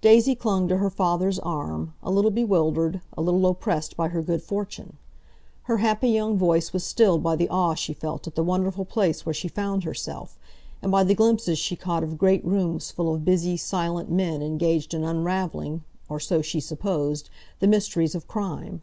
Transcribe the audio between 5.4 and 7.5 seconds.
Her happy young voice was stilled by the